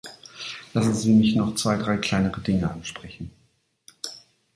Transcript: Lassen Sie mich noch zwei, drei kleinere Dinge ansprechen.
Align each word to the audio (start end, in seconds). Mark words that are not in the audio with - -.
Lassen 0.73 0.95
Sie 0.95 1.13
mich 1.13 1.35
noch 1.35 1.53
zwei, 1.53 1.77
drei 1.77 1.97
kleinere 1.97 2.41
Dinge 2.41 2.71
ansprechen. 2.71 3.29